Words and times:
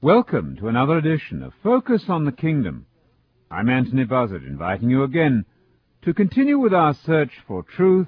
Welcome 0.00 0.54
to 0.58 0.68
another 0.68 0.96
edition 0.96 1.42
of 1.42 1.52
Focus 1.60 2.04
on 2.08 2.24
the 2.24 2.30
Kingdom. 2.30 2.86
I'm 3.50 3.68
Anthony 3.68 4.04
Buzzard, 4.04 4.44
inviting 4.44 4.90
you 4.90 5.02
again 5.02 5.44
to 6.02 6.14
continue 6.14 6.56
with 6.56 6.72
our 6.72 6.94
search 6.94 7.32
for 7.48 7.64
truth 7.64 8.06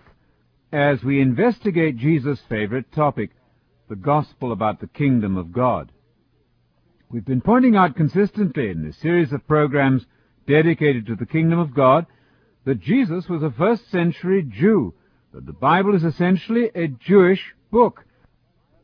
as 0.72 1.02
we 1.02 1.20
investigate 1.20 1.96
Jesus' 1.96 2.38
favorite 2.48 2.92
topic, 2.92 3.30
the 3.88 3.96
gospel 3.96 4.52
about 4.52 4.78
the 4.78 4.86
kingdom 4.86 5.36
of 5.36 5.50
God. 5.50 5.90
We've 7.10 7.24
been 7.24 7.40
pointing 7.40 7.74
out 7.74 7.96
consistently 7.96 8.70
in 8.70 8.84
this 8.86 8.96
series 8.98 9.32
of 9.32 9.48
programs 9.48 10.06
dedicated 10.46 11.06
to 11.08 11.16
the 11.16 11.26
kingdom 11.26 11.58
of 11.58 11.74
God 11.74 12.06
that 12.66 12.78
Jesus 12.78 13.28
was 13.28 13.42
a 13.42 13.50
first 13.50 13.90
century 13.90 14.44
Jew, 14.48 14.94
that 15.34 15.44
the 15.44 15.52
Bible 15.52 15.96
is 15.96 16.04
essentially 16.04 16.70
a 16.72 16.86
Jewish 16.86 17.52
book. 17.72 18.04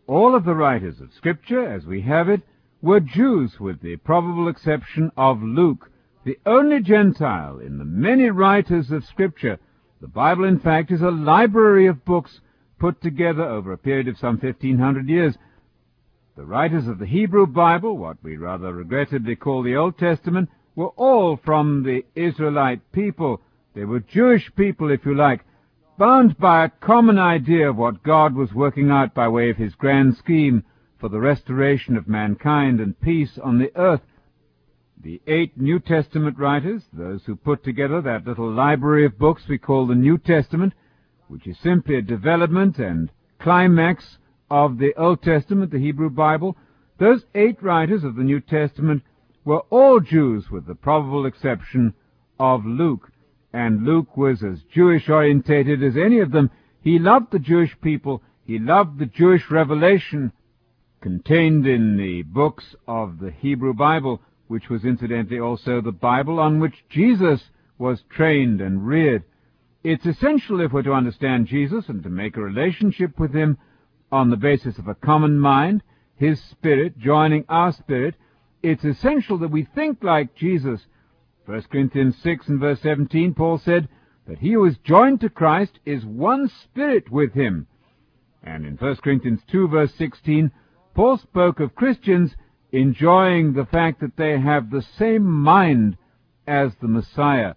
All 0.09 0.35
of 0.35 0.45
the 0.45 0.57
writers 0.57 1.01
of 1.01 1.13
Scripture, 1.17 1.73
as 1.73 1.87
we 1.87 2.01
have 2.01 2.29
it, 2.29 2.43
were 2.83 3.01
Jews 3.01 3.59
with 3.59 3.81
the 3.81 3.97
probable 3.97 4.49
exception 4.49 5.11
of 5.17 5.43
Luke, 5.43 5.91
the 6.25 6.39
only 6.45 6.83
Gentile 6.83 7.59
in 7.59 7.79
the 7.79 7.85
many 7.85 8.31
writers 8.31 8.91
of 8.91 9.05
Scripture. 9.05 9.59
The 10.01 10.09
Bible, 10.09 10.45
in 10.45 10.59
fact, 10.59 10.91
is 10.91 11.01
a 11.01 11.11
library 11.11 11.87
of 11.87 12.05
books 12.05 12.41
put 12.79 13.01
together 13.01 13.43
over 13.43 13.73
a 13.73 13.79
period 13.79 14.09
of 14.09 14.19
some 14.19 14.37
1500 14.37 15.09
years. 15.09 15.39
The 16.37 16.45
writers 16.45 16.87
of 16.87 16.99
the 16.99 17.07
Hebrew 17.07 17.47
Bible, 17.47 17.97
what 17.97 18.23
we 18.23 18.37
rather 18.37 18.75
regrettably 18.75 19.37
call 19.37 19.63
the 19.63 19.77
Old 19.77 19.97
Testament, 19.97 20.51
were 20.75 20.89
all 20.89 21.39
from 21.43 21.83
the 21.83 22.05
Israelite 22.15 22.93
people. 22.93 23.41
They 23.75 23.85
were 23.85 24.01
Jewish 24.01 24.55
people, 24.55 24.91
if 24.91 25.07
you 25.07 25.15
like, 25.15 25.45
bound 25.97 26.37
by 26.37 26.65
a 26.65 26.69
common 26.69 27.19
idea 27.19 27.71
of 27.71 27.77
what 27.77 28.03
God 28.03 28.35
was 28.35 28.53
working 28.53 28.91
out 28.91 29.15
by 29.15 29.29
way 29.29 29.49
of 29.49 29.57
his 29.57 29.75
grand 29.75 30.17
scheme 30.17 30.63
for 30.99 31.09
the 31.09 31.21
restoration 31.21 31.97
of 31.97 32.09
mankind 32.09 32.81
and 32.81 33.01
peace 33.01 33.39
on 33.43 33.59
the 33.59 33.71
earth. 33.77 34.01
The 35.03 35.21
eight 35.27 35.59
New 35.59 35.79
Testament 35.79 36.39
writers, 36.39 36.83
those 36.93 37.23
who 37.25 37.37
put 37.37 37.63
together 37.63 38.01
that 38.01 38.27
little 38.27 38.51
library 38.51 39.05
of 39.05 39.19
books 39.19 39.43
we 39.49 39.59
call 39.59 39.87
the 39.87 39.95
New 39.95 40.19
Testament, 40.19 40.73
which 41.29 41.47
is 41.47 41.59
simply 41.63 41.97
a 41.97 42.03
development 42.03 42.79
and 42.79 43.11
climax 43.39 44.19
of 44.51 44.79
the 44.79 44.95
Old 44.97 45.23
Testament, 45.23 45.71
the 45.71 45.79
Hebrew 45.79 46.09
Bible, 46.09 46.57
those 46.99 47.25
eight 47.35 47.63
writers 47.63 48.05
of 48.05 48.17
the 48.17 48.23
New 48.23 48.41
Testament 48.41 49.03
were 49.45 49.61
all 49.71 50.01
Jews 50.01 50.51
with 50.51 50.67
the 50.67 50.75
probable 50.75 51.27
exception 51.27 51.95
of 52.39 52.65
Luke. 52.65 53.11
And 53.53 53.85
Luke 53.85 54.17
was 54.17 54.43
as 54.43 54.63
Jewish 54.75 55.09
orientated 55.09 55.83
as 55.83 55.97
any 55.97 56.21
of 56.21 56.31
them. 56.31 56.51
He 56.81 56.99
loved 56.99 57.33
the 57.33 57.39
Jewish 57.39 57.77
people. 57.81 58.23
He 58.45 58.59
loved 58.59 58.99
the 58.99 59.07
Jewish 59.07 59.51
revelation 59.51 60.33
contained 61.01 61.67
in 61.67 61.97
the 61.97 62.23
books 62.23 62.75
of 62.87 63.19
the 63.19 63.31
Hebrew 63.31 63.75
Bible, 63.75 64.21
which 64.49 64.69
was 64.69 64.85
incidentally 64.85 65.41
also 65.41 65.81
the 65.81 65.93
Bible 65.93 66.39
on 66.41 66.61
which 66.61 66.85
Jesus 66.89 67.51
was 67.79 68.03
trained 68.09 68.61
and 68.61 68.87
reared. 68.87 69.25
It's 69.85 70.07
essential 70.07 70.61
if 70.61 70.73
we're 70.73 70.83
to 70.83 70.93
understand 70.93 71.47
Jesus 71.47 71.89
and 71.89 72.03
to 72.03 72.09
make 72.09 72.37
a 72.37 72.43
relationship 72.43 73.19
with 73.19 73.35
him 73.35 73.59
on 74.11 74.31
the 74.31 74.37
basis 74.37 74.79
of 74.79 74.89
a 74.89 74.95
common 74.95 75.39
mind, 75.39 75.83
his 76.17 76.43
spirit 76.43 76.99
joining 76.99 77.45
our 77.49 77.73
spirit, 77.73 78.15
it's 78.63 78.85
essential 78.85 79.39
that 79.39 79.51
we 79.51 79.65
think 79.65 80.03
like 80.03 80.35
Jesus. 80.35 80.81
1 81.45 81.63
Corinthians 81.71 82.17
6 82.23 82.49
and 82.49 82.61
verse 82.61 82.81
17, 82.81 83.35
Paul 83.35 83.59
said 83.59 83.89
that 84.27 84.39
he 84.39 84.53
who 84.53 84.65
is 84.65 84.77
joined 84.79 85.21
to 85.21 85.31
Christ 85.31 85.79
is 85.85 86.05
one 86.05 86.49
spirit 86.49 87.11
with 87.11 87.35
him. 87.35 87.67
And 88.43 88.65
in 88.67 88.77
1 88.77 88.97
Corinthians 88.97 89.41
2 89.51 89.69
verse 89.69 89.95
16, 89.95 90.51
Paul 90.97 91.19
spoke 91.19 91.61
of 91.61 91.75
Christians 91.75 92.35
enjoying 92.73 93.53
the 93.53 93.67
fact 93.67 94.01
that 94.01 94.17
they 94.17 94.41
have 94.41 94.71
the 94.71 94.81
same 94.81 95.27
mind 95.27 95.99
as 96.47 96.73
the 96.81 96.89
Messiah. 96.89 97.53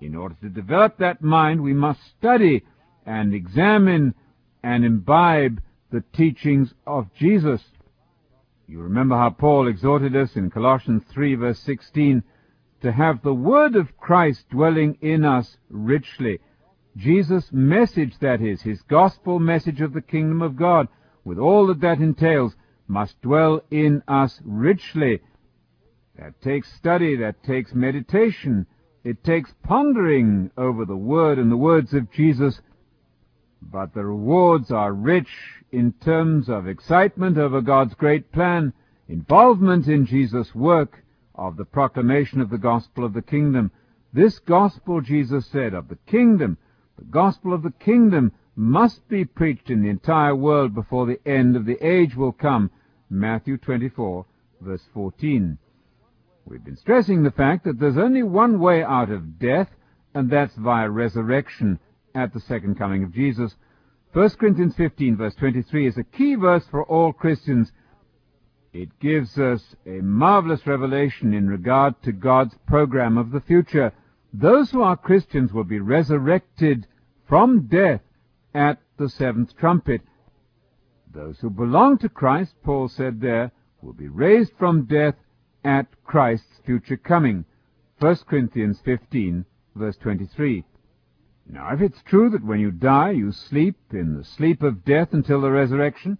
In 0.00 0.14
order 0.14 0.36
to 0.42 0.48
develop 0.48 0.96
that 0.98 1.20
mind, 1.20 1.60
we 1.60 1.72
must 1.72 2.00
study 2.16 2.62
and 3.04 3.34
examine 3.34 4.14
and 4.62 4.84
imbibe 4.84 5.60
the 5.90 6.04
teachings 6.12 6.72
of 6.86 7.12
Jesus. 7.14 7.64
You 8.68 8.80
remember 8.80 9.16
how 9.16 9.30
Paul 9.30 9.66
exhorted 9.66 10.14
us 10.14 10.36
in 10.36 10.48
Colossians 10.48 11.02
3 11.10 11.34
verse 11.34 11.58
16 11.58 12.22
to 12.82 12.92
have 12.92 13.22
the 13.22 13.34
word 13.34 13.74
of 13.74 13.96
Christ 13.96 14.48
dwelling 14.50 14.98
in 15.00 15.24
us 15.24 15.56
richly. 15.68 16.38
Jesus' 16.96 17.50
message, 17.50 18.20
that 18.20 18.40
is, 18.40 18.62
his 18.62 18.82
gospel 18.82 19.40
message 19.40 19.80
of 19.80 19.94
the 19.94 20.00
kingdom 20.00 20.42
of 20.42 20.54
God, 20.54 20.86
with 21.24 21.38
all 21.38 21.66
that 21.66 21.80
that 21.80 21.98
entails, 21.98 22.54
must 22.88 23.20
dwell 23.20 23.62
in 23.70 24.02
us 24.08 24.40
richly. 24.44 25.20
That 26.18 26.40
takes 26.40 26.72
study, 26.72 27.16
that 27.16 27.44
takes 27.44 27.74
meditation, 27.74 28.66
it 29.04 29.22
takes 29.22 29.54
pondering 29.62 30.50
over 30.56 30.84
the 30.84 30.96
Word 30.96 31.38
and 31.38 31.52
the 31.52 31.56
words 31.56 31.94
of 31.94 32.10
Jesus, 32.10 32.60
but 33.62 33.94
the 33.94 34.04
rewards 34.04 34.70
are 34.70 34.92
rich 34.92 35.28
in 35.70 35.92
terms 35.92 36.48
of 36.48 36.66
excitement 36.66 37.38
over 37.38 37.60
God's 37.60 37.94
great 37.94 38.32
plan, 38.32 38.72
involvement 39.06 39.86
in 39.86 40.06
Jesus' 40.06 40.54
work 40.54 41.04
of 41.34 41.56
the 41.56 41.64
proclamation 41.64 42.40
of 42.40 42.50
the 42.50 42.58
gospel 42.58 43.04
of 43.04 43.12
the 43.12 43.22
kingdom. 43.22 43.70
This 44.12 44.38
gospel, 44.38 45.00
Jesus 45.00 45.46
said, 45.46 45.74
of 45.74 45.88
the 45.88 45.98
kingdom, 46.06 46.56
the 46.98 47.04
gospel 47.04 47.52
of 47.52 47.62
the 47.62 47.72
kingdom 47.72 48.32
must 48.56 49.06
be 49.08 49.24
preached 49.24 49.70
in 49.70 49.82
the 49.82 49.88
entire 49.88 50.34
world 50.34 50.74
before 50.74 51.06
the 51.06 51.20
end 51.24 51.54
of 51.54 51.64
the 51.64 51.78
age 51.86 52.16
will 52.16 52.32
come. 52.32 52.70
Matthew 53.10 53.56
24, 53.56 54.24
verse 54.60 54.82
14. 54.94 55.58
We've 56.46 56.64
been 56.64 56.76
stressing 56.76 57.22
the 57.22 57.30
fact 57.30 57.64
that 57.64 57.78
there's 57.78 57.98
only 57.98 58.22
one 58.22 58.58
way 58.58 58.82
out 58.82 59.10
of 59.10 59.38
death, 59.38 59.68
and 60.14 60.30
that's 60.30 60.54
via 60.56 60.88
resurrection 60.88 61.78
at 62.14 62.32
the 62.32 62.40
second 62.40 62.78
coming 62.78 63.04
of 63.04 63.12
Jesus. 63.12 63.54
1 64.12 64.30
Corinthians 64.30 64.74
15, 64.76 65.16
verse 65.16 65.34
23 65.34 65.86
is 65.86 65.98
a 65.98 66.04
key 66.04 66.34
verse 66.34 66.64
for 66.70 66.84
all 66.84 67.12
Christians. 67.12 67.70
It 68.72 68.98
gives 69.00 69.38
us 69.38 69.76
a 69.86 70.00
marvelous 70.00 70.66
revelation 70.66 71.34
in 71.34 71.48
regard 71.48 72.02
to 72.02 72.12
God's 72.12 72.54
program 72.66 73.18
of 73.18 73.30
the 73.30 73.40
future. 73.40 73.92
Those 74.32 74.70
who 74.70 74.82
are 74.82 74.96
Christians 74.96 75.52
will 75.52 75.64
be 75.64 75.80
resurrected 75.80 76.86
from 77.28 77.66
death 77.66 78.00
at 78.54 78.78
the 78.96 79.08
seventh 79.08 79.56
trumpet. 79.56 80.00
Those 81.18 81.40
who 81.40 81.50
belong 81.50 81.98
to 81.98 82.08
Christ, 82.08 82.54
Paul 82.62 82.86
said 82.86 83.20
there, 83.20 83.50
will 83.82 83.92
be 83.92 84.06
raised 84.06 84.52
from 84.56 84.84
death 84.84 85.16
at 85.64 85.88
Christ's 86.04 86.60
future 86.64 86.96
coming. 86.96 87.44
1 87.98 88.18
Corinthians 88.28 88.78
15, 88.84 89.44
verse 89.74 89.96
23. 89.96 90.62
Now, 91.50 91.74
if 91.74 91.80
it's 91.80 92.00
true 92.02 92.30
that 92.30 92.44
when 92.44 92.60
you 92.60 92.70
die 92.70 93.10
you 93.10 93.32
sleep 93.32 93.74
in 93.90 94.16
the 94.16 94.22
sleep 94.22 94.62
of 94.62 94.84
death 94.84 95.12
until 95.12 95.40
the 95.40 95.50
resurrection, 95.50 96.18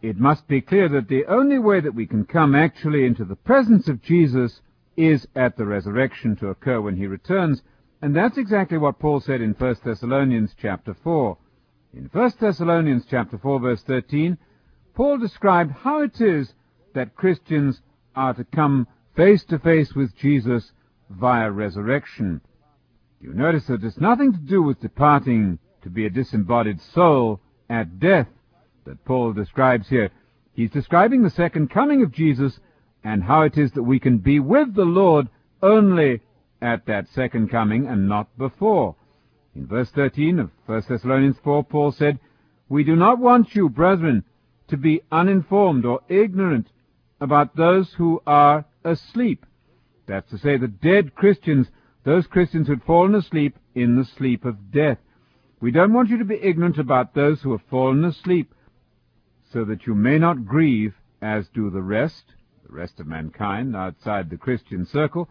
it 0.00 0.16
must 0.16 0.48
be 0.48 0.62
clear 0.62 0.88
that 0.88 1.08
the 1.08 1.26
only 1.26 1.58
way 1.58 1.80
that 1.80 1.94
we 1.94 2.06
can 2.06 2.24
come 2.24 2.54
actually 2.54 3.04
into 3.04 3.26
the 3.26 3.36
presence 3.36 3.88
of 3.88 4.00
Jesus 4.00 4.62
is 4.96 5.28
at 5.36 5.58
the 5.58 5.66
resurrection 5.66 6.34
to 6.36 6.48
occur 6.48 6.80
when 6.80 6.96
he 6.96 7.06
returns, 7.06 7.60
and 8.00 8.16
that's 8.16 8.38
exactly 8.38 8.78
what 8.78 9.00
Paul 9.00 9.20
said 9.20 9.42
in 9.42 9.52
1 9.52 9.76
Thessalonians 9.84 10.54
chapter 10.58 10.94
4. 10.94 11.36
In 11.98 12.04
1 12.12 12.32
Thessalonians 12.38 13.06
chapter 13.10 13.38
4 13.38 13.58
verse 13.58 13.82
13, 13.82 14.38
Paul 14.94 15.18
described 15.18 15.72
how 15.72 16.02
it 16.02 16.20
is 16.20 16.54
that 16.94 17.16
Christians 17.16 17.82
are 18.14 18.34
to 18.34 18.44
come 18.44 18.86
face 19.16 19.42
to 19.46 19.58
face 19.58 19.96
with 19.96 20.16
Jesus 20.16 20.70
via 21.10 21.50
resurrection. 21.50 22.40
You 23.20 23.34
notice 23.34 23.66
that 23.66 23.82
it's 23.82 23.98
nothing 23.98 24.32
to 24.32 24.38
do 24.38 24.62
with 24.62 24.78
departing 24.78 25.58
to 25.82 25.90
be 25.90 26.06
a 26.06 26.10
disembodied 26.10 26.80
soul 26.80 27.40
at 27.68 27.98
death 27.98 28.28
that 28.84 29.04
Paul 29.04 29.32
describes 29.32 29.88
here. 29.88 30.10
He's 30.52 30.70
describing 30.70 31.24
the 31.24 31.30
second 31.30 31.68
coming 31.68 32.04
of 32.04 32.12
Jesus 32.12 32.60
and 33.02 33.24
how 33.24 33.42
it 33.42 33.58
is 33.58 33.72
that 33.72 33.82
we 33.82 33.98
can 33.98 34.18
be 34.18 34.38
with 34.38 34.72
the 34.72 34.84
Lord 34.84 35.26
only 35.60 36.20
at 36.62 36.86
that 36.86 37.08
second 37.08 37.50
coming 37.50 37.88
and 37.88 38.08
not 38.08 38.28
before. 38.38 38.94
In 39.58 39.66
verse 39.66 39.90
13 39.90 40.38
of 40.38 40.50
1 40.66 40.82
Thessalonians 40.88 41.36
4, 41.42 41.64
Paul 41.64 41.90
said, 41.90 42.20
We 42.68 42.84
do 42.84 42.94
not 42.94 43.18
want 43.18 43.56
you, 43.56 43.68
brethren, 43.68 44.22
to 44.68 44.76
be 44.76 45.00
uninformed 45.10 45.84
or 45.84 46.00
ignorant 46.08 46.68
about 47.20 47.56
those 47.56 47.92
who 47.94 48.22
are 48.24 48.66
asleep. 48.84 49.44
That's 50.06 50.30
to 50.30 50.38
say, 50.38 50.58
the 50.58 50.68
dead 50.68 51.16
Christians 51.16 51.66
those 52.04 52.28
Christians 52.28 52.68
who 52.68 52.74
had 52.74 52.84
fallen 52.84 53.16
asleep 53.16 53.58
in 53.74 53.96
the 53.96 54.04
sleep 54.04 54.44
of 54.44 54.70
death. 54.70 54.98
We 55.60 55.72
don't 55.72 55.92
want 55.92 56.08
you 56.08 56.18
to 56.18 56.24
be 56.24 56.40
ignorant 56.40 56.78
about 56.78 57.14
those 57.14 57.42
who 57.42 57.50
have 57.50 57.66
fallen 57.68 58.04
asleep, 58.04 58.54
so 59.52 59.64
that 59.64 59.88
you 59.88 59.94
may 59.96 60.20
not 60.20 60.46
grieve 60.46 60.94
as 61.20 61.48
do 61.48 61.68
the 61.68 61.82
rest, 61.82 62.26
the 62.64 62.72
rest 62.72 63.00
of 63.00 63.08
mankind 63.08 63.74
outside 63.74 64.30
the 64.30 64.38
Christian 64.38 64.86
circle, 64.86 65.28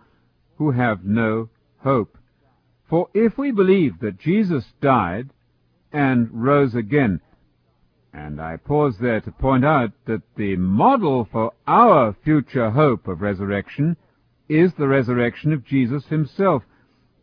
who 0.58 0.72
have 0.72 1.06
no 1.06 1.48
hope. 1.78 2.18
For 2.90 3.10
if 3.14 3.38
we 3.38 3.52
believe 3.52 4.00
that 4.00 4.20
Jesus 4.20 4.66
died 4.82 5.30
and 5.92 6.30
rose 6.32 6.76
again, 6.76 7.22
And 8.18 8.42
I 8.42 8.58
pause 8.58 8.98
there 9.00 9.22
to 9.22 9.32
point 9.32 9.64
out 9.64 9.92
that 10.06 10.24
the 10.36 10.56
model 10.56 11.28
for 11.32 11.54
our 11.68 12.16
future 12.24 12.72
hope 12.72 13.08
of 13.08 13.22
resurrection 13.22 13.96
is 14.50 14.74
the 14.74 14.88
resurrection 14.88 15.54
of 15.54 15.64
Jesus 15.64 16.06
himself. 16.08 16.64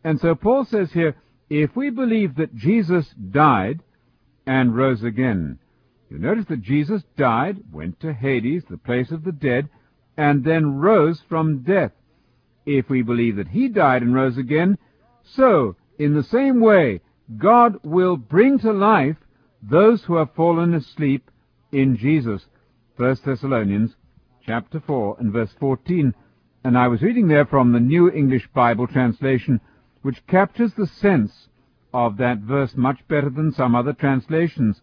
And 0.05 0.19
so 0.21 0.35
Paul 0.35 0.63
says 0.63 0.93
here, 0.93 1.15
if 1.49 1.75
we 1.75 1.89
believe 1.89 2.35
that 2.35 2.55
Jesus 2.55 3.13
died 3.31 3.81
and 4.47 4.75
rose 4.75 5.03
again, 5.03 5.59
you 6.09 6.17
notice 6.17 6.45
that 6.45 6.61
Jesus 6.61 7.03
died, 7.17 7.57
went 7.73 7.99
to 7.99 8.13
Hades, 8.13 8.63
the 8.69 8.77
place 8.77 9.11
of 9.11 9.25
the 9.25 9.33
dead, 9.33 9.67
and 10.15 10.45
then 10.45 10.77
rose 10.77 11.21
from 11.27 11.63
death. 11.63 11.91
If 12.65 12.89
we 12.89 13.01
believe 13.01 13.35
that 13.35 13.49
he 13.49 13.67
died 13.67 14.01
and 14.01 14.15
rose 14.15 14.37
again, 14.37 14.77
so, 15.25 15.75
in 15.97 16.13
the 16.13 16.23
same 16.23 16.59
way, 16.59 17.01
God 17.37 17.79
will 17.83 18.17
bring 18.17 18.59
to 18.59 18.71
life 18.71 19.17
those 19.61 20.03
who 20.03 20.15
have 20.15 20.35
fallen 20.35 20.73
asleep 20.73 21.31
in 21.71 21.97
Jesus. 21.97 22.45
1 22.97 23.17
Thessalonians 23.25 23.95
chapter 24.45 24.79
4 24.79 25.17
and 25.19 25.33
verse 25.33 25.53
14. 25.59 26.13
And 26.63 26.77
I 26.77 26.87
was 26.87 27.01
reading 27.01 27.27
there 27.27 27.45
from 27.45 27.71
the 27.71 27.79
New 27.79 28.09
English 28.11 28.47
Bible 28.53 28.87
translation, 28.87 29.59
which 30.03 30.25
captures 30.27 30.73
the 30.73 30.87
sense 30.87 31.47
of 31.93 32.17
that 32.17 32.39
verse 32.39 32.75
much 32.75 32.99
better 33.07 33.29
than 33.29 33.51
some 33.51 33.75
other 33.75 33.93
translations. 33.93 34.81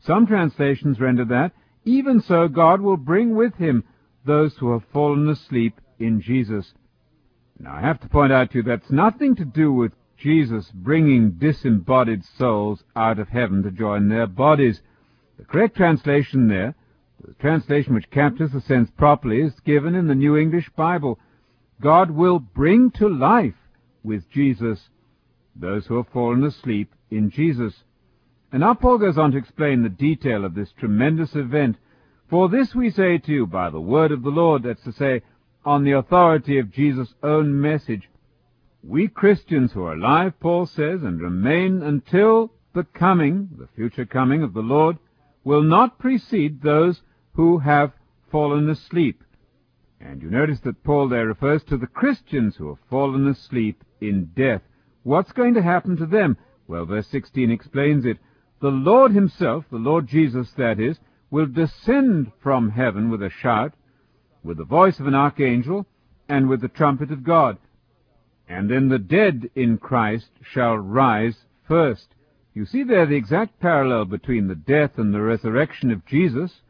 Some 0.00 0.26
translations 0.26 1.00
render 1.00 1.24
that, 1.24 1.52
even 1.84 2.20
so 2.20 2.48
God 2.48 2.80
will 2.80 2.96
bring 2.96 3.34
with 3.34 3.54
him 3.54 3.84
those 4.24 4.56
who 4.56 4.72
have 4.72 4.84
fallen 4.92 5.28
asleep 5.28 5.80
in 5.98 6.20
Jesus. 6.20 6.74
Now 7.58 7.74
I 7.74 7.80
have 7.80 8.00
to 8.00 8.08
point 8.08 8.32
out 8.32 8.50
to 8.50 8.58
you 8.58 8.62
that's 8.62 8.90
nothing 8.90 9.34
to 9.36 9.44
do 9.44 9.72
with 9.72 9.92
Jesus 10.16 10.70
bringing 10.72 11.32
disembodied 11.32 12.24
souls 12.24 12.82
out 12.94 13.18
of 13.18 13.28
heaven 13.28 13.62
to 13.62 13.70
join 13.70 14.08
their 14.08 14.26
bodies. 14.26 14.80
The 15.38 15.44
correct 15.44 15.76
translation 15.76 16.48
there, 16.48 16.74
the 17.26 17.34
translation 17.34 17.94
which 17.94 18.10
captures 18.10 18.52
the 18.52 18.60
sense 18.60 18.90
properly, 18.90 19.40
is 19.40 19.60
given 19.60 19.94
in 19.94 20.06
the 20.06 20.14
New 20.14 20.36
English 20.36 20.70
Bible. 20.70 21.18
God 21.80 22.10
will 22.10 22.38
bring 22.38 22.90
to 22.92 23.08
life 23.08 23.54
with 24.02 24.30
Jesus 24.30 24.88
those 25.54 25.86
who 25.86 25.96
have 25.96 26.08
fallen 26.08 26.44
asleep 26.44 26.94
in 27.10 27.30
Jesus. 27.30 27.84
And 28.52 28.60
now 28.60 28.74
Paul 28.74 28.98
goes 28.98 29.18
on 29.18 29.32
to 29.32 29.38
explain 29.38 29.82
the 29.82 29.88
detail 29.88 30.44
of 30.44 30.54
this 30.54 30.72
tremendous 30.72 31.34
event. 31.34 31.76
For 32.28 32.48
this 32.48 32.74
we 32.74 32.90
say 32.90 33.18
to 33.18 33.32
you 33.32 33.46
by 33.46 33.70
the 33.70 33.80
word 33.80 34.12
of 34.12 34.22
the 34.22 34.30
Lord, 34.30 34.62
that's 34.62 34.82
to 34.84 34.92
say, 34.92 35.22
on 35.66 35.82
the 35.82 35.92
authority 35.92 36.58
of 36.58 36.70
Jesus' 36.70 37.12
own 37.24 37.60
message. 37.60 38.08
We 38.84 39.08
Christians 39.08 39.72
who 39.72 39.82
are 39.82 39.94
alive, 39.94 40.38
Paul 40.38 40.66
says, 40.66 41.02
and 41.02 41.20
remain 41.20 41.82
until 41.82 42.52
the 42.72 42.84
coming, 42.84 43.48
the 43.58 43.66
future 43.74 44.06
coming 44.06 44.44
of 44.44 44.54
the 44.54 44.60
Lord, 44.60 44.96
will 45.42 45.62
not 45.62 45.98
precede 45.98 46.62
those 46.62 47.02
who 47.32 47.58
have 47.58 47.92
fallen 48.30 48.70
asleep. 48.70 49.24
And 50.00 50.22
you 50.22 50.30
notice 50.30 50.60
that 50.60 50.84
Paul 50.84 51.08
there 51.08 51.26
refers 51.26 51.64
to 51.64 51.76
the 51.76 51.88
Christians 51.88 52.54
who 52.54 52.68
have 52.68 52.78
fallen 52.88 53.26
asleep 53.26 53.82
in 54.00 54.30
death. 54.36 54.62
What's 55.02 55.32
going 55.32 55.54
to 55.54 55.62
happen 55.62 55.96
to 55.96 56.06
them? 56.06 56.36
Well, 56.68 56.84
verse 56.84 57.08
16 57.08 57.50
explains 57.50 58.04
it. 58.04 58.18
The 58.60 58.68
Lord 58.68 59.12
himself, 59.12 59.64
the 59.70 59.78
Lord 59.78 60.06
Jesus 60.06 60.52
that 60.56 60.78
is, 60.78 60.98
will 61.30 61.46
descend 61.46 62.30
from 62.40 62.70
heaven 62.70 63.10
with 63.10 63.22
a 63.22 63.30
shout, 63.30 63.74
with 64.46 64.58
the 64.58 64.64
voice 64.64 65.00
of 65.00 65.06
an 65.06 65.14
archangel, 65.14 65.86
and 66.28 66.48
with 66.48 66.60
the 66.60 66.68
trumpet 66.68 67.10
of 67.10 67.24
God. 67.24 67.58
And 68.48 68.70
then 68.70 68.88
the 68.88 68.98
dead 68.98 69.50
in 69.54 69.78
Christ 69.78 70.30
shall 70.42 70.76
rise 70.78 71.36
first. 71.66 72.14
You 72.54 72.64
see 72.64 72.84
there 72.84 73.06
the 73.06 73.16
exact 73.16 73.60
parallel 73.60 74.06
between 74.06 74.48
the 74.48 74.54
death 74.54 74.98
and 74.98 75.12
the 75.12 75.20
resurrection 75.20 75.90
of 75.90 76.06
Jesus, 76.06 76.60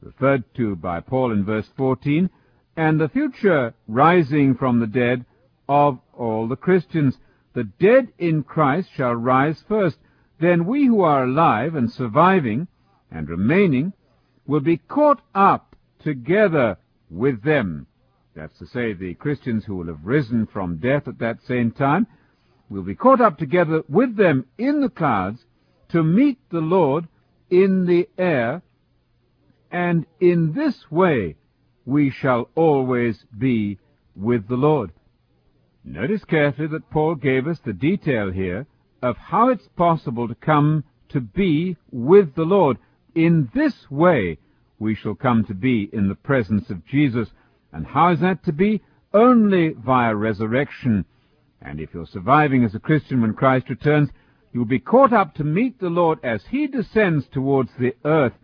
referred 0.00 0.44
to 0.54 0.76
by 0.76 1.00
Paul 1.00 1.30
in 1.30 1.44
verse 1.44 1.68
14, 1.76 2.30
and 2.76 3.00
the 3.00 3.08
future 3.08 3.74
rising 3.86 4.54
from 4.54 4.80
the 4.80 4.86
dead 4.86 5.24
of 5.68 5.98
all 6.12 6.48
the 6.48 6.56
Christians. 6.56 7.18
The 7.54 7.64
dead 7.64 8.08
in 8.18 8.42
Christ 8.42 8.90
shall 8.94 9.14
rise 9.14 9.62
first. 9.68 9.98
Then 10.40 10.66
we 10.66 10.86
who 10.86 11.00
are 11.00 11.24
alive 11.24 11.74
and 11.74 11.90
surviving 11.90 12.68
and 13.10 13.28
remaining 13.28 13.92
will 14.46 14.60
be 14.60 14.76
caught 14.76 15.22
up 15.34 15.76
together 16.00 16.76
with 17.10 17.42
them. 17.42 17.86
That's 18.34 18.58
to 18.58 18.66
say, 18.66 18.92
the 18.92 19.14
Christians 19.14 19.64
who 19.64 19.76
will 19.76 19.86
have 19.86 20.04
risen 20.04 20.46
from 20.46 20.76
death 20.76 21.08
at 21.08 21.18
that 21.20 21.38
same 21.46 21.70
time 21.70 22.06
will 22.68 22.82
be 22.82 22.94
caught 22.94 23.20
up 23.20 23.38
together 23.38 23.82
with 23.88 24.16
them 24.16 24.44
in 24.58 24.80
the 24.80 24.88
clouds 24.88 25.44
to 25.90 26.02
meet 26.02 26.38
the 26.50 26.60
Lord 26.60 27.06
in 27.48 27.86
the 27.86 28.08
air, 28.18 28.62
and 29.70 30.04
in 30.20 30.52
this 30.52 30.90
way 30.90 31.36
we 31.84 32.10
shall 32.10 32.50
always 32.54 33.24
be 33.36 33.78
with 34.14 34.48
the 34.48 34.56
Lord. 34.56 34.90
Notice 35.84 36.24
carefully 36.24 36.68
that 36.68 36.90
Paul 36.90 37.14
gave 37.14 37.46
us 37.46 37.60
the 37.64 37.72
detail 37.72 38.32
here 38.32 38.66
of 39.00 39.16
how 39.16 39.50
it's 39.50 39.68
possible 39.76 40.26
to 40.26 40.34
come 40.34 40.82
to 41.10 41.20
be 41.20 41.76
with 41.92 42.34
the 42.34 42.42
Lord. 42.42 42.78
In 43.14 43.48
this 43.54 43.88
way 43.88 44.38
we 44.78 44.94
shall 44.94 45.14
come 45.14 45.44
to 45.44 45.54
be 45.54 45.88
in 45.92 46.08
the 46.08 46.14
presence 46.14 46.70
of 46.70 46.86
Jesus. 46.86 47.28
And 47.72 47.86
how 47.86 48.12
is 48.12 48.20
that 48.20 48.44
to 48.44 48.52
be? 48.52 48.82
Only 49.12 49.70
via 49.70 50.14
resurrection. 50.14 51.04
And 51.62 51.80
if 51.80 51.94
you're 51.94 52.06
surviving 52.06 52.64
as 52.64 52.74
a 52.74 52.80
Christian 52.80 53.22
when 53.22 53.34
Christ 53.34 53.68
returns, 53.70 54.10
you'll 54.52 54.64
be 54.66 54.78
caught 54.78 55.12
up 55.12 55.34
to 55.34 55.44
meet 55.44 55.78
the 55.78 55.88
Lord 55.88 56.18
as 56.22 56.42
he 56.50 56.66
descends 56.66 57.26
towards 57.32 57.70
the 57.78 57.94
earth. 58.04 58.34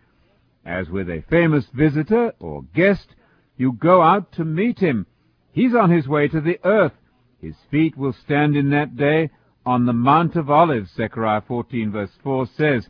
As 0.64 0.88
with 0.88 1.08
a 1.10 1.24
famous 1.28 1.66
visitor 1.74 2.32
or 2.38 2.62
guest, 2.74 3.08
you 3.56 3.72
go 3.72 4.00
out 4.00 4.32
to 4.32 4.44
meet 4.44 4.78
him. 4.78 5.06
He's 5.52 5.74
on 5.74 5.90
his 5.90 6.08
way 6.08 6.28
to 6.28 6.40
the 6.40 6.58
earth. 6.64 6.92
His 7.40 7.56
feet 7.70 7.96
will 7.96 8.12
stand 8.12 8.56
in 8.56 8.70
that 8.70 8.96
day 8.96 9.30
on 9.66 9.84
the 9.86 9.92
Mount 9.92 10.36
of 10.36 10.50
Olives, 10.50 10.90
Zechariah 10.96 11.42
14 11.46 11.90
verse 11.90 12.10
4 12.22 12.46
says. 12.56 12.88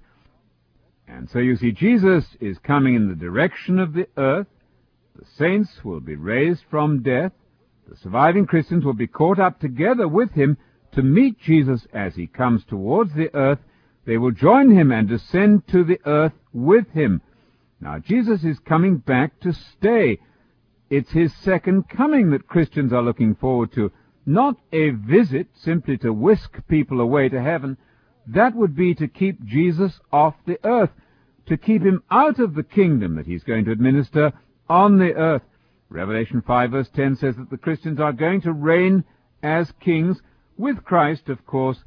And 1.09 1.29
so 1.31 1.39
you 1.39 1.57
see, 1.57 1.73
Jesus 1.73 2.25
is 2.41 2.59
coming 2.59 2.95
in 2.95 3.09
the 3.09 3.15
direction 3.15 3.79
of 3.79 3.93
the 3.93 4.09
earth. 4.17 4.47
The 5.17 5.27
saints 5.37 5.85
will 5.85 6.01
be 6.01 6.17
raised 6.17 6.65
from 6.71 7.03
death. 7.03 7.33
The 7.89 7.97
surviving 7.97 8.47
Christians 8.47 8.85
will 8.85 8.95
be 8.95 9.07
caught 9.07 9.39
up 9.39 9.61
together 9.61 10.09
with 10.09 10.33
him 10.33 10.57
to 10.93 11.03
meet 11.03 11.39
Jesus 11.39 11.87
as 11.93 12.15
he 12.15 12.27
comes 12.27 12.65
towards 12.65 13.15
the 13.15 13.35
earth. 13.35 13.59
They 14.05 14.19
will 14.19 14.31
join 14.31 14.71
him 14.71 14.91
and 14.91 15.09
descend 15.09 15.67
to 15.69 15.85
the 15.85 16.01
earth 16.07 16.33
with 16.53 16.89
him. 16.91 17.21
Now, 17.81 17.99
Jesus 17.99 18.45
is 18.45 18.59
coming 18.61 18.99
back 18.99 19.41
to 19.41 19.53
stay. 19.53 20.19
It's 20.89 21.11
his 21.11 21.33
second 21.35 21.89
coming 21.89 22.31
that 22.31 22.47
Christians 22.47 22.93
are 22.93 23.03
looking 23.03 23.35
forward 23.35 23.73
to. 23.73 23.91
Not 24.25 24.57
a 24.73 24.91
visit 24.91 25.49
simply 25.55 25.99
to 25.99 26.13
whisk 26.13 26.59
people 26.69 27.01
away 27.01 27.29
to 27.29 27.43
heaven. 27.43 27.77
That 28.27 28.55
would 28.55 28.77
be 28.77 28.95
to 28.95 29.09
keep 29.09 29.45
Jesus 29.45 30.01
off 30.13 30.35
the 30.47 30.59
earth, 30.65 30.91
to 31.47 31.57
keep 31.57 31.83
him 31.83 32.03
out 32.11 32.39
of 32.39 32.55
the 32.55 32.63
kingdom 32.63 33.17
that 33.17 33.27
he's 33.27 33.43
going 33.43 33.65
to 33.65 33.73
administer 33.73 34.33
on 34.69 34.99
the 34.99 35.15
earth. 35.15 35.43
Revelation 35.89 36.43
5 36.47 36.71
verse 36.71 36.89
10 36.95 37.17
says 37.17 37.37
that 37.37 37.51
the 37.51 37.59
Christians 37.59 38.01
are 38.01 38.13
going 38.13 38.41
to 38.43 38.53
reign 38.53 39.05
as 39.43 39.73
kings 39.81 40.21
with 40.57 40.85
Christ, 40.85 41.29
of 41.29 41.45
course, 41.47 41.79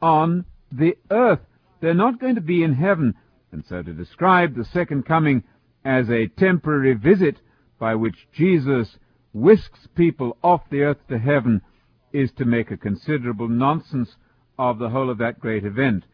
on 0.00 0.44
the 0.70 0.96
earth. 1.10 1.40
They're 1.80 1.94
not 1.94 2.20
going 2.20 2.36
to 2.36 2.40
be 2.40 2.62
in 2.62 2.74
heaven. 2.74 3.14
And 3.52 3.64
so 3.68 3.82
to 3.82 3.92
describe 3.92 4.54
the 4.54 4.64
second 4.64 5.04
coming 5.04 5.44
as 5.84 6.08
a 6.08 6.26
temporary 6.26 6.94
visit 6.94 7.36
by 7.78 7.94
which 7.94 8.28
Jesus 8.32 8.96
whisks 9.32 9.88
people 9.94 10.36
off 10.42 10.62
the 10.70 10.82
earth 10.82 10.98
to 11.08 11.18
heaven 11.18 11.60
is 12.12 12.30
to 12.32 12.44
make 12.44 12.70
a 12.70 12.76
considerable 12.76 13.48
nonsense 13.48 14.16
of 14.70 14.78
the 14.78 14.90
whole 14.90 15.10
of 15.10 15.18
that 15.18 15.40
great 15.40 15.64
event. 15.64 16.04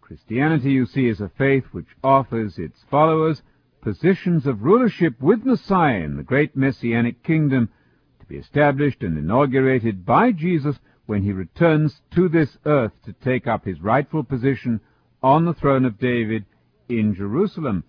Christianity, 0.00 0.70
you 0.70 0.86
see, 0.86 1.08
is 1.08 1.20
a 1.20 1.28
faith 1.36 1.64
which 1.72 1.88
offers 2.04 2.56
its 2.56 2.84
followers 2.88 3.42
positions 3.80 4.46
of 4.46 4.62
rulership 4.62 5.20
with 5.20 5.44
Messiah 5.44 6.00
in 6.00 6.16
the 6.16 6.22
great 6.22 6.56
messianic 6.56 7.24
kingdom 7.24 7.68
to 8.20 8.26
be 8.26 8.36
established 8.36 9.02
and 9.02 9.18
inaugurated 9.18 10.06
by 10.06 10.30
Jesus 10.30 10.78
when 11.06 11.24
he 11.24 11.32
returns 11.32 12.00
to 12.14 12.28
this 12.28 12.56
earth 12.64 12.92
to 13.04 13.12
take 13.12 13.48
up 13.48 13.64
his 13.64 13.80
rightful 13.80 14.22
position 14.22 14.80
on 15.20 15.44
the 15.44 15.54
throne 15.54 15.84
of 15.84 15.98
David 15.98 16.44
in 16.88 17.12
Jerusalem. 17.12 17.82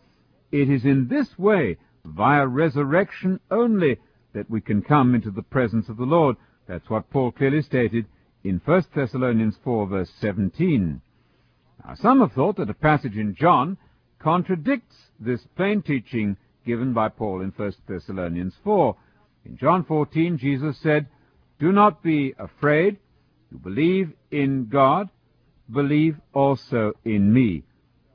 It 0.51 0.67
is 0.67 0.83
in 0.83 1.09
this 1.09 1.37
way, 1.37 1.77
via 2.03 2.47
resurrection 2.47 3.39
only, 3.51 3.99
that 4.33 4.49
we 4.49 4.61
can 4.61 4.81
come 4.81 5.13
into 5.13 5.29
the 5.29 5.43
presence 5.43 5.89
of 5.89 5.97
the 5.97 6.05
Lord. 6.05 6.37
That's 6.67 6.89
what 6.89 7.11
Paul 7.11 7.31
clearly 7.31 7.61
stated 7.61 8.07
in 8.43 8.61
1 8.63 8.83
Thessalonians 8.95 9.57
4 9.63 9.87
verse 9.87 10.11
17. 10.19 11.01
Now 11.85 11.95
some 11.95 12.19
have 12.21 12.33
thought 12.33 12.57
that 12.57 12.69
a 12.69 12.73
passage 12.73 13.17
in 13.17 13.35
John 13.35 13.77
contradicts 14.19 14.95
this 15.19 15.41
plain 15.55 15.81
teaching 15.81 16.37
given 16.65 16.93
by 16.93 17.09
Paul 17.09 17.41
in 17.41 17.51
1 17.55 17.73
Thessalonians 17.87 18.53
4. 18.63 18.95
In 19.45 19.57
John 19.57 19.83
14, 19.85 20.37
Jesus 20.37 20.77
said, 20.79 21.07
Do 21.59 21.71
not 21.71 22.03
be 22.03 22.33
afraid. 22.37 22.97
You 23.51 23.57
believe 23.57 24.13
in 24.29 24.67
God, 24.67 25.09
believe 25.71 26.17
also 26.33 26.93
in 27.03 27.33
me. 27.33 27.63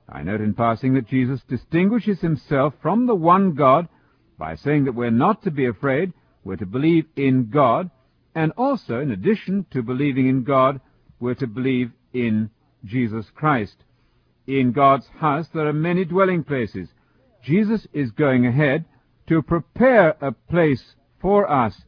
I 0.09 0.23
note 0.23 0.41
in 0.41 0.55
passing 0.55 0.95
that 0.95 1.09
Jesus 1.09 1.43
distinguishes 1.49 2.21
himself 2.21 2.75
from 2.83 3.07
the 3.07 3.15
one 3.15 3.55
God 3.55 3.89
by 4.39 4.55
saying 4.55 4.85
that 4.85 4.95
we're 4.95 5.11
not 5.11 5.43
to 5.45 5.51
be 5.51 5.67
afraid, 5.67 6.13
we're 6.45 6.57
to 6.57 6.67
believe 6.67 7.07
in 7.17 7.51
God, 7.51 7.91
and 8.35 8.53
also, 8.57 9.01
in 9.01 9.11
addition 9.11 9.67
to 9.71 9.83
believing 9.83 10.29
in 10.29 10.43
God, 10.43 10.81
we're 11.21 11.35
to 11.35 11.47
believe 11.47 11.93
in 12.13 12.51
Jesus 12.85 13.27
Christ. 13.35 13.77
In 14.47 14.73
God's 14.73 15.07
house 15.19 15.49
there 15.55 15.67
are 15.67 15.73
many 15.73 16.05
dwelling 16.05 16.45
places. 16.45 16.89
Jesus 17.43 17.87
is 17.93 18.11
going 18.11 18.47
ahead 18.47 18.85
to 19.29 19.43
prepare 19.43 20.17
a 20.21 20.33
place 20.33 20.83
for 21.21 21.51
us. 21.51 21.83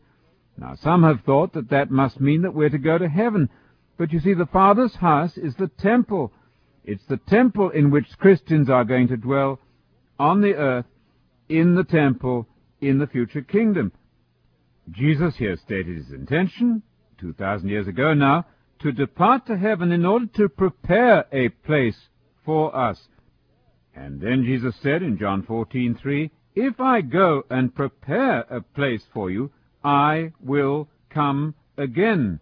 Now, 0.56 0.74
some 0.74 1.02
have 1.02 1.20
thought 1.20 1.52
that 1.52 1.70
that 1.70 1.90
must 1.90 2.20
mean 2.20 2.42
that 2.42 2.54
we're 2.54 2.70
to 2.70 2.78
go 2.78 2.96
to 2.96 3.08
heaven. 3.08 3.50
But 3.98 4.12
you 4.12 4.20
see, 4.20 4.34
the 4.34 4.46
Father's 4.46 4.94
house 4.94 5.36
is 5.36 5.54
the 5.56 5.70
temple. 5.78 6.32
It's 6.84 7.04
the 7.08 7.18
temple 7.28 7.70
in 7.70 7.90
which 7.90 8.18
Christians 8.18 8.70
are 8.70 8.84
going 8.84 9.08
to 9.08 9.16
dwell 9.16 9.58
on 10.18 10.40
the 10.40 10.54
earth, 10.54 10.86
in 11.48 11.74
the 11.74 11.84
temple, 11.84 12.46
in 12.80 12.98
the 12.98 13.06
future 13.06 13.42
kingdom. 13.42 13.92
Jesus 14.90 15.36
here 15.36 15.56
stated 15.56 15.96
his 15.96 16.12
intention, 16.12 16.82
2,000 17.18 17.68
years 17.68 17.88
ago 17.88 18.14
now, 18.14 18.46
to 18.80 18.92
depart 18.92 19.46
to 19.46 19.56
heaven 19.56 19.90
in 19.90 20.04
order 20.04 20.26
to 20.36 20.48
prepare 20.48 21.26
a 21.32 21.48
place 21.48 22.08
for 22.44 22.76
us. 22.76 23.08
And 23.94 24.20
then 24.20 24.44
Jesus 24.44 24.76
said 24.82 25.02
in 25.02 25.18
John 25.18 25.42
14:3, 25.42 26.30
If 26.54 26.80
I 26.80 27.00
go 27.00 27.44
and 27.50 27.74
prepare 27.74 28.40
a 28.50 28.60
place 28.60 29.04
for 29.12 29.30
you, 29.30 29.50
I 29.82 30.32
will 30.40 30.88
come 31.08 31.54
again 31.78 32.40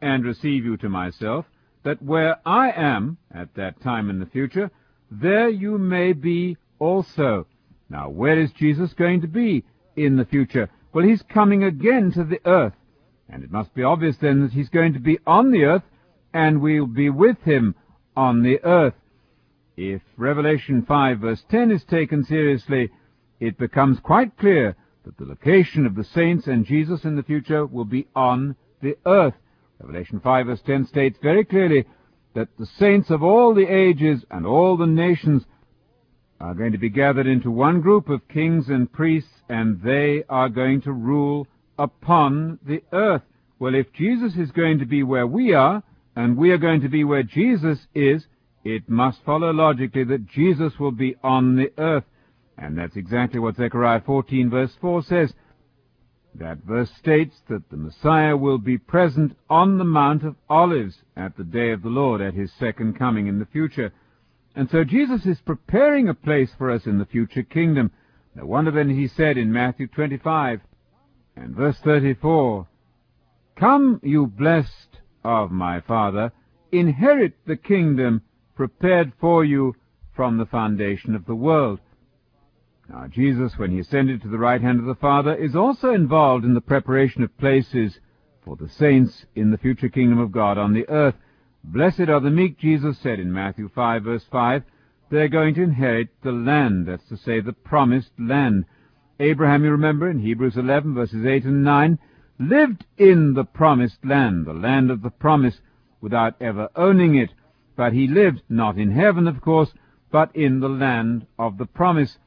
and 0.00 0.24
receive 0.24 0.64
you 0.64 0.76
to 0.78 0.88
myself, 0.88 1.46
that 1.82 2.02
where 2.02 2.36
I 2.46 2.70
am 2.70 3.18
at 3.30 3.54
that 3.54 3.80
time 3.82 4.10
in 4.10 4.18
the 4.18 4.26
future, 4.26 4.70
there 5.10 5.48
you 5.48 5.78
may 5.78 6.12
be 6.12 6.56
also. 6.78 7.46
Now, 7.88 8.08
where 8.08 8.38
is 8.38 8.50
Jesus 8.52 8.92
going 8.94 9.20
to 9.20 9.28
be 9.28 9.64
in 9.96 10.16
the 10.16 10.24
future? 10.24 10.70
Well, 10.94 11.04
he's 11.04 11.22
coming 11.22 11.64
again 11.64 12.12
to 12.12 12.22
the 12.22 12.40
earth. 12.46 12.74
And 13.28 13.42
it 13.42 13.50
must 13.50 13.74
be 13.74 13.82
obvious 13.82 14.16
then 14.20 14.42
that 14.42 14.52
he's 14.52 14.68
going 14.68 14.92
to 14.92 15.00
be 15.00 15.18
on 15.26 15.50
the 15.50 15.64
earth, 15.64 15.82
and 16.32 16.60
we'll 16.60 16.86
be 16.86 17.10
with 17.10 17.38
him 17.42 17.74
on 18.16 18.44
the 18.44 18.62
earth. 18.62 18.94
If 19.76 20.02
Revelation 20.16 20.84
5 20.86 21.18
verse 21.18 21.42
10 21.50 21.72
is 21.72 21.82
taken 21.84 22.22
seriously, 22.22 22.90
it 23.40 23.58
becomes 23.58 23.98
quite 23.98 24.36
clear 24.38 24.76
that 25.04 25.16
the 25.18 25.24
location 25.24 25.84
of 25.84 25.96
the 25.96 26.04
saints 26.04 26.46
and 26.46 26.64
Jesus 26.64 27.04
in 27.04 27.16
the 27.16 27.24
future 27.24 27.66
will 27.66 27.84
be 27.84 28.06
on 28.14 28.54
the 28.80 28.96
earth. 29.04 29.34
Revelation 29.80 30.20
5 30.20 30.46
verse 30.46 30.62
10 30.64 30.86
states 30.86 31.18
very 31.20 31.44
clearly 31.44 31.86
that 32.34 32.48
the 32.56 32.66
saints 32.78 33.10
of 33.10 33.22
all 33.22 33.52
the 33.52 33.66
ages 33.66 34.24
and 34.30 34.46
all 34.46 34.76
the 34.76 34.86
nations 34.86 35.44
are 36.40 36.54
going 36.54 36.72
to 36.72 36.78
be 36.78 36.88
gathered 36.88 37.26
into 37.26 37.50
one 37.50 37.80
group 37.80 38.08
of 38.08 38.28
kings 38.28 38.68
and 38.68 38.92
priests, 38.92 39.30
and 39.48 39.80
they 39.82 40.24
are 40.28 40.48
going 40.48 40.82
to 40.82 40.92
rule 40.92 41.46
upon 41.78 42.58
the 42.66 42.82
earth. 42.92 43.22
Well, 43.58 43.74
if 43.74 43.92
Jesus 43.92 44.34
is 44.36 44.50
going 44.50 44.78
to 44.80 44.86
be 44.86 45.02
where 45.02 45.26
we 45.26 45.54
are, 45.54 45.82
and 46.16 46.36
we 46.36 46.50
are 46.50 46.58
going 46.58 46.80
to 46.82 46.88
be 46.88 47.04
where 47.04 47.22
Jesus 47.22 47.78
is, 47.94 48.26
it 48.64 48.88
must 48.88 49.18
follow 49.24 49.52
logically 49.52 50.04
that 50.04 50.26
Jesus 50.26 50.78
will 50.78 50.92
be 50.92 51.16
on 51.22 51.56
the 51.56 51.72
earth. 51.78 52.04
And 52.56 52.78
that's 52.78 52.96
exactly 52.96 53.40
what 53.40 53.56
Zechariah 53.56 54.02
14 54.04 54.48
verse 54.50 54.72
4 54.80 55.02
says. 55.02 55.32
That 56.36 56.58
verse 56.58 56.90
states 56.98 57.36
that 57.48 57.68
the 57.70 57.76
Messiah 57.76 58.36
will 58.36 58.58
be 58.58 58.78
present 58.78 59.36
on 59.48 59.78
the 59.78 59.84
Mount 59.84 60.24
of 60.24 60.36
Olives 60.48 60.96
at 61.16 61.36
the 61.36 61.44
day 61.44 61.70
of 61.70 61.82
the 61.82 61.88
Lord, 61.88 62.20
at 62.20 62.34
his 62.34 62.52
second 62.58 62.98
coming 62.98 63.26
in 63.26 63.38
the 63.38 63.46
future. 63.46 63.92
And 64.54 64.70
so 64.70 64.84
Jesus 64.84 65.26
is 65.26 65.40
preparing 65.40 66.08
a 66.08 66.14
place 66.14 66.50
for 66.56 66.70
us 66.70 66.86
in 66.86 66.98
the 66.98 67.06
future 67.06 67.42
kingdom. 67.42 67.90
No 68.34 68.46
wonder 68.46 68.70
then 68.70 68.90
he 68.90 69.08
said 69.08 69.36
in 69.36 69.52
Matthew 69.52 69.88
25 69.88 70.60
and 71.36 71.56
verse 71.56 71.78
34, 71.78 72.66
Come, 73.56 74.00
you 74.02 74.26
blessed 74.26 74.98
of 75.24 75.50
my 75.50 75.80
Father, 75.80 76.32
inherit 76.70 77.34
the 77.46 77.56
kingdom 77.56 78.22
prepared 78.54 79.12
for 79.20 79.44
you 79.44 79.74
from 80.14 80.38
the 80.38 80.46
foundation 80.46 81.14
of 81.14 81.26
the 81.26 81.34
world. 81.34 81.80
Now, 82.88 83.06
Jesus, 83.08 83.56
when 83.56 83.70
he 83.70 83.78
ascended 83.78 84.22
to 84.22 84.28
the 84.28 84.38
right 84.38 84.60
hand 84.60 84.78
of 84.78 84.86
the 84.86 84.94
Father, 84.94 85.34
is 85.34 85.56
also 85.56 85.92
involved 85.92 86.44
in 86.44 86.54
the 86.54 86.60
preparation 86.60 87.22
of 87.22 87.36
places 87.38 87.98
for 88.44 88.56
the 88.56 88.68
saints 88.68 89.24
in 89.34 89.50
the 89.50 89.58
future 89.58 89.88
kingdom 89.88 90.18
of 90.18 90.30
God 90.30 90.58
on 90.58 90.74
the 90.74 90.88
earth. 90.88 91.14
Blessed 91.66 92.08
are 92.10 92.20
the 92.20 92.30
meek, 92.30 92.58
Jesus 92.58 92.98
said 92.98 93.18
in 93.18 93.32
Matthew 93.32 93.70
5, 93.74 94.02
verse 94.04 94.24
5. 94.30 94.64
They're 95.10 95.28
going 95.28 95.54
to 95.54 95.62
inherit 95.62 96.08
the 96.22 96.30
land, 96.30 96.86
that's 96.86 97.08
to 97.08 97.16
say, 97.16 97.40
the 97.40 97.54
promised 97.54 98.12
land. 98.18 98.66
Abraham, 99.18 99.64
you 99.64 99.70
remember, 99.70 100.10
in 100.10 100.18
Hebrews 100.18 100.56
11, 100.56 100.94
verses 100.94 101.24
8 101.24 101.44
and 101.44 101.64
9, 101.64 101.98
lived 102.38 102.84
in 102.98 103.32
the 103.32 103.44
promised 103.44 104.04
land, 104.04 104.44
the 104.44 104.52
land 104.52 104.90
of 104.90 105.02
the 105.02 105.10
promise, 105.10 105.60
without 106.00 106.34
ever 106.40 106.68
owning 106.76 107.14
it. 107.14 107.30
But 107.76 107.92
he 107.94 108.08
lived 108.08 108.42
not 108.48 108.76
in 108.76 108.90
heaven, 108.90 109.26
of 109.26 109.40
course, 109.40 109.72
but 110.12 110.34
in 110.36 110.60
the 110.60 110.68
land 110.68 111.26
of 111.38 111.56
the 111.56 111.66
promise. 111.66 112.18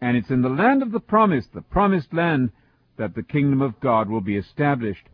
And 0.00 0.16
it's 0.16 0.30
in 0.30 0.42
the 0.42 0.48
land 0.48 0.82
of 0.82 0.92
the 0.92 1.00
promise, 1.00 1.46
the 1.52 1.62
promised 1.62 2.14
land, 2.14 2.52
that 2.96 3.14
the 3.14 3.24
kingdom 3.24 3.60
of 3.60 3.80
God 3.80 4.08
will 4.08 4.20
be 4.20 4.36
established. 4.36 5.08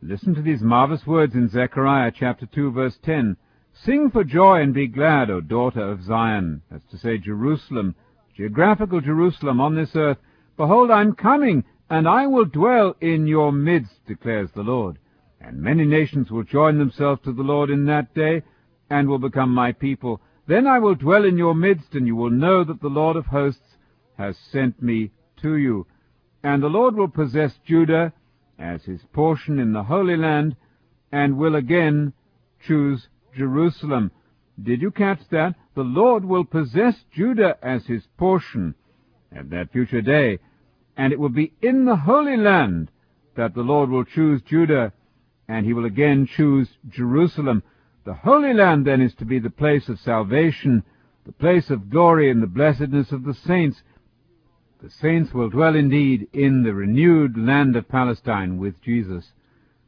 Listen 0.00 0.32
to 0.36 0.42
these 0.42 0.62
marvelous 0.62 1.04
words 1.08 1.34
in 1.34 1.48
Zechariah 1.48 2.12
chapter 2.14 2.46
2 2.46 2.70
verse 2.70 2.96
10. 3.02 3.36
Sing 3.72 4.10
for 4.10 4.22
joy 4.22 4.60
and 4.60 4.72
be 4.72 4.86
glad, 4.86 5.28
O 5.28 5.40
daughter 5.40 5.80
of 5.80 6.04
Zion. 6.04 6.62
That's 6.70 6.86
to 6.92 6.98
say 6.98 7.18
Jerusalem, 7.18 7.96
geographical 8.32 9.00
Jerusalem 9.00 9.60
on 9.60 9.74
this 9.74 9.96
earth. 9.96 10.18
Behold, 10.56 10.92
I'm 10.92 11.14
coming, 11.14 11.64
and 11.90 12.06
I 12.06 12.28
will 12.28 12.44
dwell 12.44 12.94
in 13.00 13.26
your 13.26 13.50
midst, 13.50 14.06
declares 14.06 14.50
the 14.54 14.62
Lord. 14.62 15.00
And 15.40 15.60
many 15.60 15.84
nations 15.84 16.30
will 16.30 16.44
join 16.44 16.78
themselves 16.78 17.20
to 17.24 17.32
the 17.32 17.42
Lord 17.42 17.68
in 17.68 17.84
that 17.86 18.14
day, 18.14 18.42
and 18.88 19.08
will 19.08 19.18
become 19.18 19.52
my 19.52 19.72
people. 19.72 20.20
Then 20.46 20.68
I 20.68 20.78
will 20.78 20.94
dwell 20.94 21.24
in 21.24 21.36
your 21.36 21.56
midst, 21.56 21.94
and 21.94 22.06
you 22.06 22.14
will 22.14 22.30
know 22.30 22.62
that 22.62 22.80
the 22.80 22.88
Lord 22.88 23.16
of 23.16 23.26
hosts 23.26 23.76
has 24.16 24.36
sent 24.52 24.80
me 24.80 25.10
to 25.42 25.56
you. 25.56 25.88
And 26.44 26.62
the 26.62 26.68
Lord 26.68 26.94
will 26.94 27.08
possess 27.08 27.58
Judah 27.66 28.12
as 28.58 28.82
his 28.84 29.00
portion 29.12 29.58
in 29.58 29.72
the 29.72 29.84
Holy 29.84 30.16
Land, 30.16 30.56
and 31.12 31.38
will 31.38 31.54
again 31.54 32.12
choose 32.66 33.08
Jerusalem. 33.36 34.10
Did 34.62 34.82
you 34.82 34.90
catch 34.90 35.20
that? 35.30 35.54
The 35.74 35.82
Lord 35.82 36.24
will 36.24 36.44
possess 36.44 36.96
Judah 37.14 37.56
as 37.62 37.86
his 37.86 38.02
portion 38.16 38.74
at 39.30 39.50
that 39.50 39.70
future 39.70 40.00
day, 40.00 40.38
and 40.96 41.12
it 41.12 41.20
will 41.20 41.28
be 41.28 41.52
in 41.62 41.84
the 41.84 41.96
Holy 41.96 42.36
Land 42.36 42.90
that 43.36 43.54
the 43.54 43.62
Lord 43.62 43.88
will 43.88 44.04
choose 44.04 44.42
Judah, 44.42 44.92
and 45.46 45.64
he 45.64 45.72
will 45.72 45.84
again 45.84 46.26
choose 46.26 46.68
Jerusalem. 46.88 47.62
The 48.04 48.14
Holy 48.14 48.52
Land 48.52 48.86
then 48.86 49.00
is 49.00 49.14
to 49.16 49.24
be 49.24 49.38
the 49.38 49.50
place 49.50 49.88
of 49.88 50.00
salvation, 50.00 50.82
the 51.24 51.32
place 51.32 51.70
of 51.70 51.90
glory 51.90 52.30
and 52.30 52.42
the 52.42 52.48
blessedness 52.48 53.12
of 53.12 53.22
the 53.22 53.34
saints. 53.34 53.82
The 54.80 54.90
saints 54.90 55.34
will 55.34 55.50
dwell 55.50 55.74
indeed 55.74 56.28
in 56.32 56.62
the 56.62 56.72
renewed 56.72 57.36
land 57.36 57.74
of 57.74 57.88
Palestine 57.88 58.58
with 58.58 58.80
Jesus. 58.80 59.32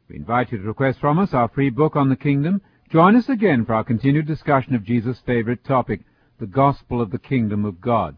We 0.09 0.17
invite 0.17 0.51
you 0.51 0.57
to 0.57 0.63
request 0.65 0.99
from 0.99 1.17
us 1.17 1.33
our 1.33 1.47
free 1.47 1.69
book 1.69 1.95
on 1.95 2.09
the 2.09 2.17
kingdom. 2.17 2.61
Join 2.89 3.15
us 3.15 3.29
again 3.29 3.63
for 3.63 3.73
our 3.73 3.85
continued 3.85 4.27
discussion 4.27 4.75
of 4.75 4.83
Jesus' 4.83 5.21
favorite 5.25 5.63
topic, 5.63 6.01
the 6.39 6.45
gospel 6.45 6.99
of 6.99 7.09
the 7.09 7.19
kingdom 7.19 7.63
of 7.63 7.79
God. 7.79 8.17